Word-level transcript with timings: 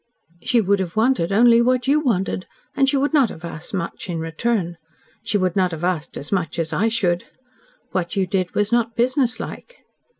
"She 0.41 0.61
would 0.61 0.79
have 0.79 0.95
wanted 0.95 1.31
only 1.31 1.61
what 1.61 1.87
you 1.87 1.99
wanted, 1.99 2.47
and 2.75 2.89
she 2.89 2.97
would 2.97 3.13
not 3.13 3.29
have 3.29 3.45
asked 3.45 3.71
much 3.71 4.09
in 4.09 4.17
return. 4.17 4.77
She 5.23 5.37
would 5.37 5.55
not 5.55 5.69
have 5.73 5.83
asked 5.83 6.17
as 6.17 6.31
much 6.31 6.57
as 6.57 6.73
I 6.73 6.87
should. 6.87 7.25
What 7.91 8.15
you 8.15 8.25
did 8.25 8.55
was 8.55 8.71
not 8.71 8.95
businesslike." 8.95 9.75